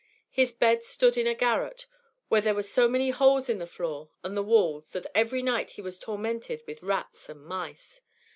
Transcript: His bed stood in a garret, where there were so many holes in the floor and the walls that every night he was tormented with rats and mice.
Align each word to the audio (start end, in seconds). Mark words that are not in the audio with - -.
His 0.31 0.51
bed 0.51 0.83
stood 0.83 1.15
in 1.15 1.27
a 1.27 1.35
garret, 1.35 1.85
where 2.27 2.41
there 2.41 2.55
were 2.55 2.63
so 2.63 2.87
many 2.87 3.11
holes 3.11 3.49
in 3.49 3.59
the 3.59 3.67
floor 3.67 4.09
and 4.23 4.35
the 4.35 4.41
walls 4.41 4.89
that 4.93 5.05
every 5.13 5.43
night 5.43 5.69
he 5.77 5.81
was 5.83 5.99
tormented 5.99 6.63
with 6.65 6.81
rats 6.81 7.29
and 7.29 7.45
mice. 7.45 8.01